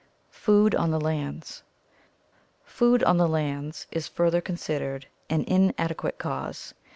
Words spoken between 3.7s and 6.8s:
is further considered an inadequate cause.